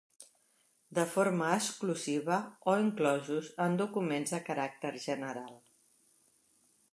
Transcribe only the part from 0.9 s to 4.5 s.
De forma exclusiva o inclosos en documents de